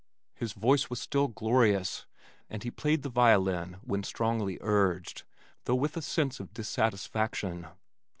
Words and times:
His 0.33 0.53
voice 0.53 0.89
was 0.89 0.99
still 0.99 1.27
glorious 1.27 2.07
and 2.49 2.63
he 2.63 2.71
played 2.71 3.03
the 3.03 3.09
violin 3.09 3.73
when 3.83 4.01
strongly 4.01 4.57
urged, 4.59 5.25
though 5.65 5.75
with 5.75 5.95
a 5.95 6.01
sense 6.01 6.39
of 6.39 6.55
dissatisfaction. 6.55 7.67